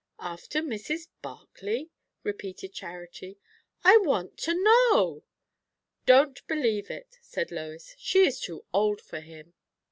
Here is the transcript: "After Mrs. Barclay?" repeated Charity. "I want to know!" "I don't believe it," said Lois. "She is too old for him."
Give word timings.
"After 0.19 0.63
Mrs. 0.63 1.09
Barclay?" 1.21 1.91
repeated 2.23 2.73
Charity. 2.73 3.37
"I 3.83 3.97
want 3.97 4.35
to 4.39 4.55
know!" 4.55 5.21
"I 5.27 6.05
don't 6.07 6.47
believe 6.47 6.89
it," 6.89 7.19
said 7.21 7.51
Lois. 7.51 7.93
"She 7.99 8.25
is 8.25 8.39
too 8.39 8.65
old 8.73 8.99
for 8.99 9.19
him." 9.19 9.53